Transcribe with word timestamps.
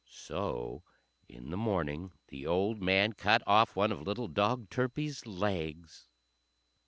So 0.09 0.81
in 1.29 1.51
the 1.51 1.57
morning 1.57 2.13
the 2.29 2.47
old 2.47 2.81
man 2.81 3.13
cut 3.13 3.43
off 3.45 3.75
one 3.75 3.91
of 3.91 4.01
little 4.01 4.27
dog 4.27 4.71
Turpie's 4.71 5.27
legs. 5.27 6.07